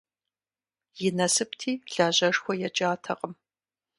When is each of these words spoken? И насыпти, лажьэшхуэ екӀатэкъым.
И 1.05 1.09
насыпти, 1.17 1.71
лажьэшхуэ 1.93 2.53
екӀатэкъым. 2.67 3.33